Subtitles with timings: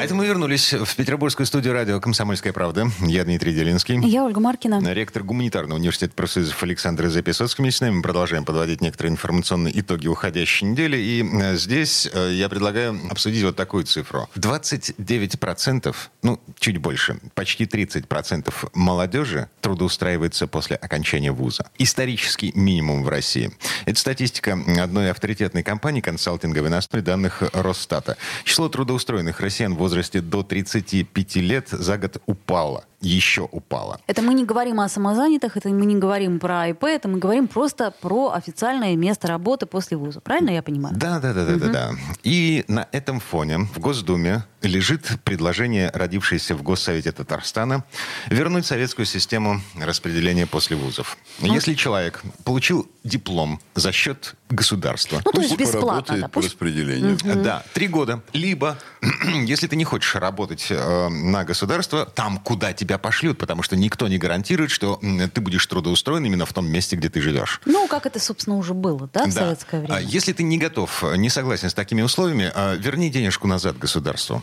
[0.00, 2.90] А это мы вернулись в петербургскую студию радио «Комсомольская правда».
[3.00, 4.00] Я Дмитрий Делинский.
[4.08, 4.80] Я Ольга Маркина.
[4.94, 7.70] Ректор гуманитарного университета профсоюзов Александр Записоцкий.
[7.70, 10.96] С нами мы продолжаем подводить некоторые информационные итоги уходящей недели.
[10.96, 14.26] И э, здесь э, я предлагаю обсудить вот такую цифру.
[14.36, 21.68] 29%, ну, чуть больше, почти 30% молодежи трудоустраивается после окончания вуза.
[21.76, 23.52] Исторический минимум в России.
[23.84, 28.16] Это статистика одной авторитетной компании консалтинговой на основе данных Росстата.
[28.44, 34.00] Число трудоустроенных россиян в возрасте до 35 лет за год упало еще упала.
[34.06, 37.48] Это мы не говорим о самозанятых, это мы не говорим про ИП, это мы говорим
[37.48, 40.20] просто про официальное место работы после вуза.
[40.20, 40.94] Правильно я понимаю?
[40.96, 41.60] Да, да, да, да, угу.
[41.60, 41.90] да, да.
[42.22, 47.84] И на этом фоне в Госдуме лежит предложение, родившееся в Госсовете Татарстана,
[48.28, 51.16] вернуть советскую систему распределения после вузов.
[51.40, 57.14] Ну, Если человек получил диплом за счет государства, ну, то есть бесплатно, да, по распределению.
[57.14, 57.42] Угу.
[57.42, 58.22] Да, три года.
[58.34, 58.76] Либо,
[59.46, 64.08] если ты не хочешь работать э, на государство, там, куда тебя пошлют, потому что никто
[64.08, 65.00] не гарантирует, что
[65.32, 67.62] ты будешь трудоустроен именно в том месте, где ты живешь.
[67.64, 69.40] Ну, как это, собственно, уже было, да, в да.
[69.40, 69.94] советское время?
[69.94, 74.42] А если ты не готов, не согласен с такими условиями, а, верни денежку назад государству.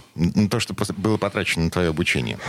[0.49, 2.39] То, что было потрачено на твое обучение.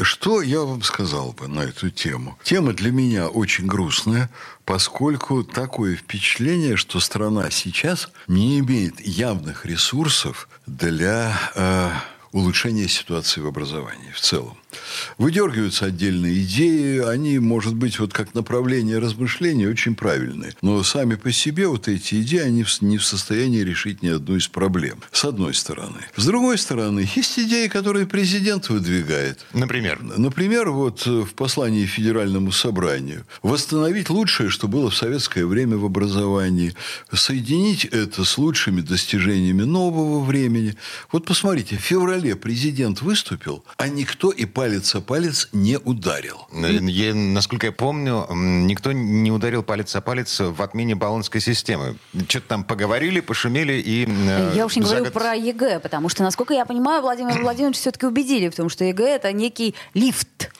[0.00, 2.38] Что я вам сказал бы на эту тему?
[2.44, 4.30] Тема для меня очень грустная,
[4.64, 11.90] поскольку такое впечатление, что страна сейчас не имеет явных ресурсов для э,
[12.32, 14.56] улучшения ситуации в образовании в целом.
[15.18, 20.54] Выдергиваются отдельные идеи, они, может быть, вот как направление размышления очень правильные.
[20.62, 24.48] Но сами по себе вот эти идеи, они не в состоянии решить ни одну из
[24.48, 25.02] проблем.
[25.12, 26.00] С одной стороны.
[26.16, 29.46] С другой стороны, есть идеи, которые президент выдвигает.
[29.52, 30.00] Например?
[30.02, 33.26] Например, вот в послании Федеральному собранию.
[33.42, 36.74] Восстановить лучшее, что было в советское время в образовании.
[37.12, 40.76] Соединить это с лучшими достижениями нового времени.
[41.12, 46.46] Вот посмотрите, в феврале президент выступил, а никто и палец о палец не ударил.
[46.52, 51.96] Я, насколько я помню, никто не ударил палец о палец в отмене Болонской системы.
[52.28, 54.06] Что-то там поговорили, пошумели и...
[54.06, 55.14] Э, я уж не говорю год...
[55.14, 59.08] про ЕГЭ, потому что, насколько я понимаю, Владимир Владимирович все-таки убедили в том, что ЕГЭ–
[59.16, 60.50] это некий лифт.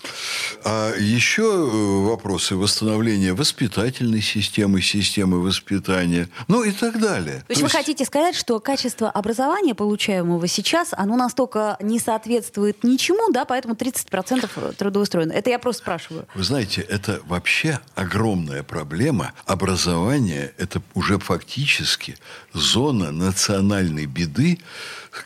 [0.64, 7.20] А еще э, вопросы восстановления воспитательной системы, системы воспитания, ну и так далее.
[7.20, 11.98] То есть, То есть вы хотите сказать, что качество образования, получаемого сейчас, оно настолько не
[11.98, 15.32] соответствует ничему, да, поэтому 30 30% трудоустроены.
[15.32, 16.26] Это я просто спрашиваю.
[16.34, 19.32] Вы знаете, это вообще огромная проблема.
[19.46, 22.16] Образование– это уже фактически
[22.52, 24.58] зона национальной беды,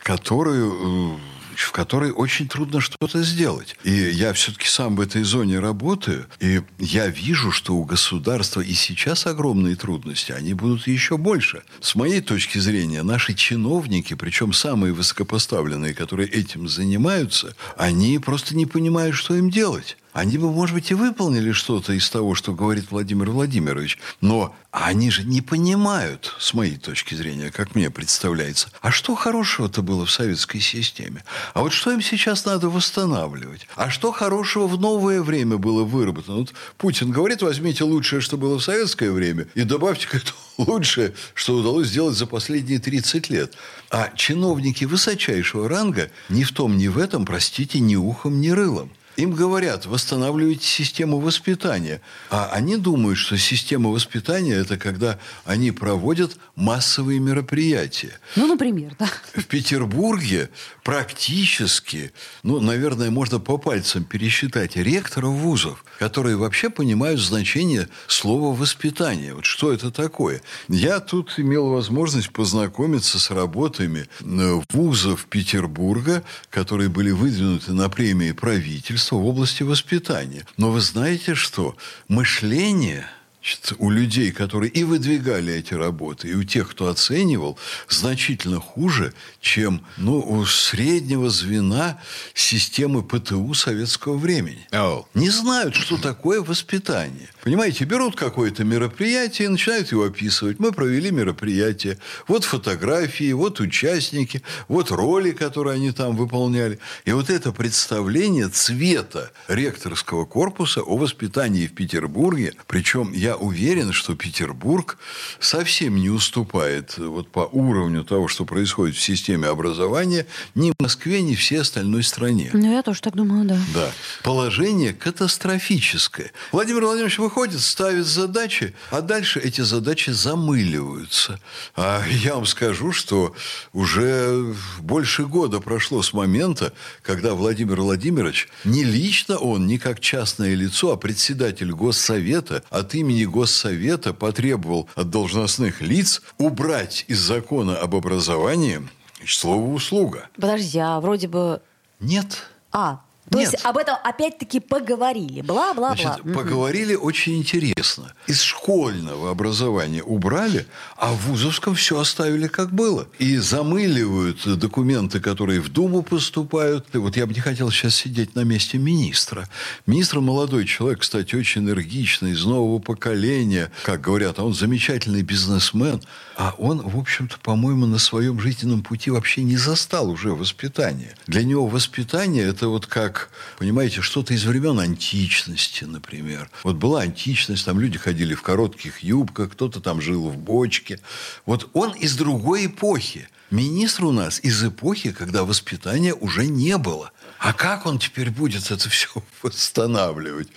[0.03, 3.77] которую э, в которой очень трудно что-то сделать.
[3.83, 8.73] И я все-таки сам в этой зоне работаю, и я вижу, что у государства и
[8.73, 11.63] сейчас огромные трудности, они будут еще больше.
[11.81, 18.65] С моей точки зрения, наши чиновники, причем самые высокопоставленные, которые этим занимаются, они просто не
[18.65, 22.85] понимают, что им делать они бы, может быть, и выполнили что-то из того, что говорит
[22.89, 23.99] Владимир Владимирович.
[24.21, 29.81] Но они же не понимают, с моей точки зрения, как мне представляется, а что хорошего-то
[29.81, 31.25] было в советской системе?
[31.53, 33.67] А вот что им сейчас надо восстанавливать?
[33.75, 36.37] А что хорошего в новое время было выработано?
[36.37, 41.13] Вот Путин говорит, возьмите лучшее, что было в советское время, и добавьте к этому лучшее,
[41.33, 43.53] что удалось сделать за последние 30 лет.
[43.91, 48.91] А чиновники высочайшего ранга ни в том, ни в этом, простите, ни ухом, ни рылом.
[49.17, 52.01] Им говорят, восстанавливайте систему воспитания.
[52.29, 58.19] А они думают, что система воспитания– это когда они проводят массовые мероприятия.
[58.35, 59.09] Ну, например, да.
[59.33, 60.49] В Петербурге
[60.83, 62.11] практически,
[62.43, 69.33] ну, наверное, можно по пальцам пересчитать ректоров вузов, которые вообще понимают значение слова «воспитание».
[69.33, 70.41] Вот что это такое?
[70.67, 78.31] Я тут имел возможность познакомиться с работами э, вузов Петербурга, которые были выдвинуты на премии
[78.31, 80.45] правительства в области воспитания.
[80.57, 81.75] Но вы знаете что?
[82.07, 83.07] Мышление–
[83.45, 89.13] значит, у людей, которые и выдвигали эти работы, и у тех, кто оценивал, значительно хуже,
[89.39, 91.99] чем ну, у среднего звена
[92.33, 94.67] системы ПТУ советского времени.
[94.71, 95.05] Oh.
[95.13, 97.29] Не знают, что такое воспитание.
[97.43, 100.59] Понимаете, берут какое-то мероприятие и начинают его описывать.
[100.59, 101.99] Мы провели мероприятие.
[102.27, 106.79] Вот фотографии, вот участники, вот роли, которые они там выполняли.
[107.05, 113.91] И вот это представление цвета ректорского корпуса о воспитании в Петербурге, причем я я уверен,
[113.91, 114.97] что Петербург
[115.39, 121.35] совсем не уступает вот по уровню того, что происходит в системе образования, ни Москве, ни
[121.35, 122.49] всей остальной стране.
[122.53, 123.59] Ну, я тоже так думаю, да.
[123.73, 123.91] Да.
[124.23, 126.31] Положение катастрофическое.
[126.51, 131.39] Владимир Владимирович выходит, ставит задачи, а дальше эти задачи замыливаются.
[131.75, 133.35] А я вам скажу, что
[133.73, 140.55] уже больше года прошло с момента, когда Владимир Владимирович, не лично он, не как частное
[140.55, 147.95] лицо, а председатель Госсовета от имени Госсовета потребовал от должностных лиц убрать из закона об
[147.95, 148.87] образовании
[149.25, 150.29] слово «услуга».
[150.35, 151.61] Подожди, а вроде бы...
[151.99, 152.43] Нет.
[152.71, 153.51] А, то Нет.
[153.53, 155.41] есть об этом опять-таки поговорили.
[155.41, 155.95] Бла-бла-бла.
[155.95, 156.33] Значит, Мгм.
[156.35, 158.13] поговорили очень интересно.
[158.27, 163.07] Из школьного образования убрали, а в вузовском все оставили как было.
[163.19, 166.85] И замыливают документы, которые в Думу поступают.
[166.93, 169.49] И вот я бы не хотел сейчас сидеть на месте министра.
[169.87, 173.71] Министр молодой человек, кстати, очень энергичный, из нового поколения.
[173.83, 176.01] Как говорят, а он замечательный бизнесмен.
[176.37, 181.15] А он, в общем-то, по-моему, на своем жизненном пути вообще не застал уже воспитание.
[181.27, 183.14] Для него воспитание– это вот как,
[183.57, 186.49] понимаете, что-то из времен античности, например.
[186.63, 190.99] Вот была античность, там люди ходили в коротких юбках, кто-то там жил в бочке.
[191.45, 193.27] Вот он из другой эпохи.
[193.51, 197.11] Министр у нас из эпохи, когда воспитания уже не было.
[197.39, 199.09] А как он теперь будет это все
[199.43, 200.49] восстанавливать?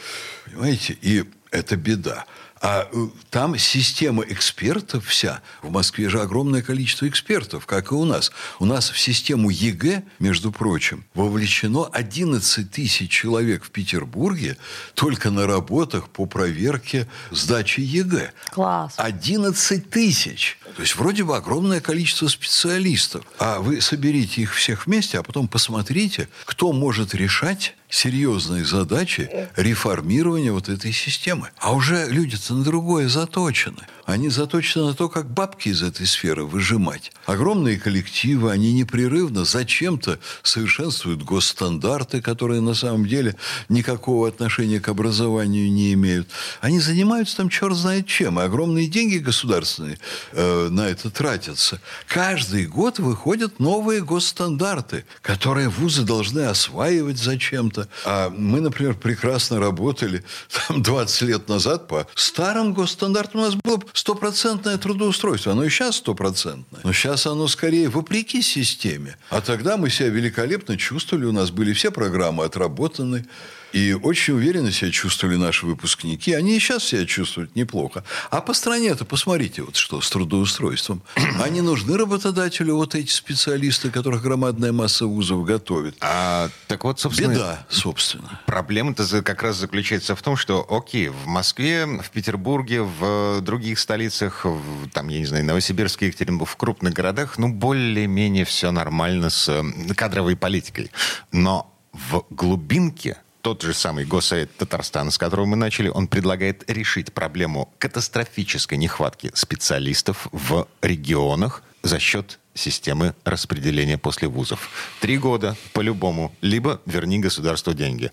[0.44, 0.96] Понимаете?
[1.02, 2.24] И это беда.
[2.60, 5.40] А э, там система экспертов вся.
[5.62, 8.32] В Москве же огромное количество экспертов, как и у нас.
[8.58, 14.56] У нас в систему ЕГЭ, между прочим, вовлечено 11 тысяч человек в Петербурге
[14.94, 18.32] только на работах по проверке сдачи ЕГЭ.
[18.50, 18.94] Класс.
[18.96, 20.58] 11 тысяч.
[20.78, 23.24] То есть вроде бы огромное количество специалистов.
[23.40, 30.52] А вы соберите их всех вместе, а потом посмотрите, кто может решать серьезные задачи реформирования
[30.52, 31.50] вот этой системы.
[31.58, 33.88] А уже люди-то на другое заточены.
[34.08, 37.12] Они заточены на то, как бабки из этой сферы выжимать.
[37.26, 43.36] Огромные коллективы, они непрерывно зачем-то совершенствуют госстандарты, которые на самом деле
[43.68, 46.30] никакого отношения к образованию не имеют.
[46.62, 48.40] Они занимаются там черт знает чем.
[48.40, 49.98] И огромные деньги государственные
[50.32, 51.78] э, на это тратятся.
[52.06, 57.88] Каждый год выходят новые госстандарты, которые вузы должны осваивать зачем-то.
[58.06, 60.24] А мы, например, прекрасно работали
[60.66, 63.42] там 20 лет назад по старым госстандартам.
[63.42, 65.52] У нас было стопроцентное трудоустройство.
[65.52, 66.80] Оно и сейчас стопроцентное.
[66.84, 69.16] Но сейчас оно скорее вопреки системе.
[69.30, 71.24] А тогда мы себя великолепно чувствовали.
[71.24, 73.26] У нас были все программы отработаны.
[73.72, 76.32] И очень уверенно себя чувствовали наши выпускники.
[76.32, 78.04] Они и сейчас себя чувствуют неплохо.
[78.30, 81.02] А по стране-то посмотрите, вот что с трудоустройством.
[81.42, 85.96] Они нужны работодателю, вот эти специалисты, которых громадная масса вузов готовит.
[86.00, 87.34] А, так вот, собственно...
[87.34, 88.40] Беда, собственно.
[88.46, 94.44] Проблема-то как раз заключается в том, что, окей, в Москве, в Петербурге, в других столицах,
[94.44, 99.48] в, там, я не знаю, Новосибирске, Екатеринбург, в крупных городах, ну, более-менее все нормально с
[99.48, 100.90] э, кадровой политикой.
[101.32, 103.18] Но в глубинке
[103.48, 109.30] тот же самый Госсовет Татарстана, с которого мы начали, он предлагает решить проблему катастрофической нехватки
[109.32, 114.70] специалистов в регионах за счет системы распределения после вузов.
[115.00, 116.34] Три года по-любому.
[116.40, 118.10] Либо верни государству деньги.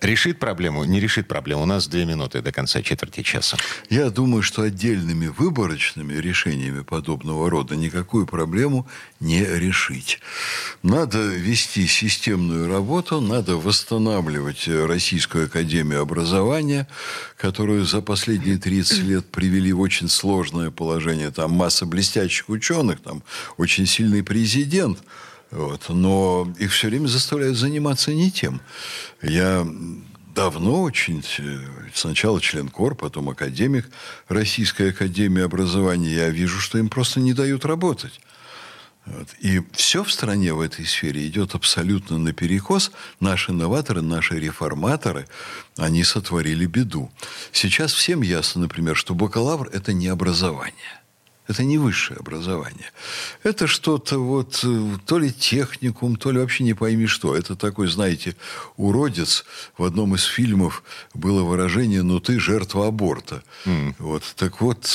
[0.00, 1.62] Решит проблему, не решит проблему.
[1.62, 3.56] У нас две минуты до конца четверти часа.
[3.90, 8.86] Я думаю, что отдельными выборочными решениями подобного рода никакую проблему
[9.20, 10.20] не решить.
[10.82, 16.88] Надо вести системную работу, надо восстанавливать Российскую Академию Образования,
[17.36, 21.30] которую за последние 30 лет привели в очень сложное положение.
[21.30, 23.22] Там масса блестящих ученых, там
[23.56, 24.98] очень сильный президент.
[25.50, 25.88] Вот.
[25.88, 28.60] Но их все время заставляют заниматься не тем.
[29.20, 29.66] Я
[30.34, 31.58] давно очень, э,
[31.94, 33.88] сначала член КОР, потом академик
[34.28, 38.20] Российской Академии Образования, я вижу, что им просто не дают работать.
[39.04, 39.28] Вот.
[39.40, 42.92] И все в стране в этой сфере идет абсолютно наперекос.
[43.18, 45.26] Наши новаторы, наши реформаторы,
[45.76, 47.10] они сотворили беду.
[47.50, 51.01] Сейчас всем ясно, например, что бакалавр– это не образование.
[51.48, 52.92] Это не высшее образование.
[53.42, 57.34] Это что-то вот, э, то ли техникум, то ли вообще не пойми что.
[57.36, 58.36] Это такой, знаете,
[58.76, 59.44] уродец.
[59.76, 60.84] В одном из фильмов
[61.14, 63.42] было выражение «ну ты жертва аборта».
[63.98, 64.86] Вот, так вот,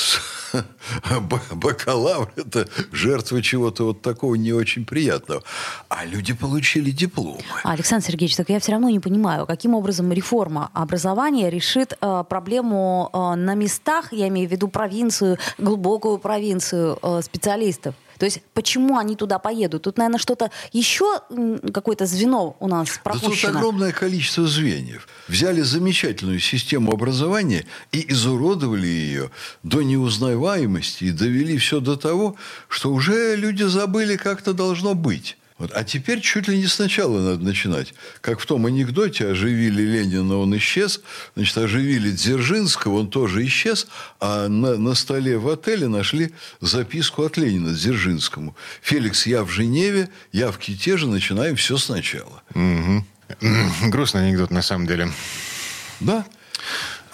[0.54, 5.42] б- бакалавр– это жертва чего-то вот такого не очень приятного.
[5.90, 7.42] А люди получили дипломы.
[7.62, 12.24] А, Александр Сергеевич, так я все равно не понимаю, каким образом реформа образования решит э,
[12.26, 16.37] проблему э, на местах, я имею в виду провинцию, глубокую провинцию
[17.02, 17.94] э, специалистов.
[18.18, 19.82] То есть почему они туда поедут?
[19.82, 21.20] Тут, наверное, что-то еще,
[21.72, 23.30] какое-то звено у нас пропущено.
[23.30, 25.06] Да тут огромное количество звеньев.
[25.28, 29.30] Взяли замечательную систему образования и изуродовали ее
[29.62, 32.34] до неузнаваемости и довели все до того,
[32.68, 35.37] что уже люди забыли, как это должно быть.
[35.58, 35.72] Вот.
[35.74, 37.92] А теперь чуть ли не сначала надо начинать.
[38.20, 41.00] Как в том анекдоте оживили Ленина, он исчез.
[41.34, 43.88] Значит, оживили Дзержинского, он тоже исчез.
[44.20, 48.56] А на, на столе в отеле нашли записку от Ленина Дзержинскому.
[48.82, 52.42] «Феликс, я в Женеве, явки те же, начинаем все сначала».
[52.54, 53.04] Угу.
[53.90, 55.10] Грустный анекдот на самом деле.
[56.00, 56.24] Да.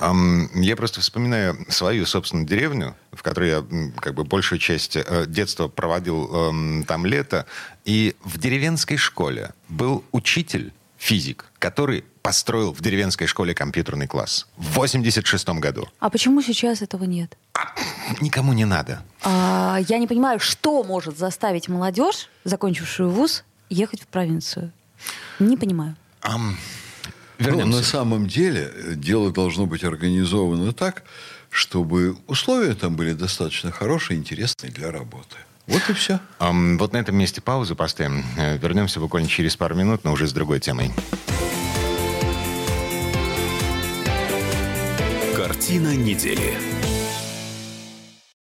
[0.01, 3.65] Я просто вспоминаю свою собственную деревню, в которой я
[4.01, 7.47] как бы большую часть э, детства проводил эм, там лето.
[7.85, 14.73] И в деревенской школе был учитель, физик, который построил в деревенской школе компьютерный класс в
[14.75, 15.87] 86 году.
[16.01, 17.37] А почему сейчас этого нет?
[17.53, 17.75] А,
[18.23, 19.03] никому не надо.
[19.23, 24.73] А, я не понимаю, что может заставить молодежь, закончившую вуз, ехать в провинцию.
[25.39, 25.97] Не понимаю.
[26.23, 26.55] Um,
[27.39, 27.67] Вернемся.
[27.67, 31.05] Ну, на самом деле дело должно быть организовано так,
[31.51, 35.37] чтобы условия там были достаточно хорошие, интересные для работы.
[35.67, 36.21] Вот и все.
[36.41, 38.25] Um, вот на этом месте паузу поставим.
[38.37, 40.93] Э, вернемся буквально через пару минут, но уже с другой темой.
[45.35, 46.84] Картина недели.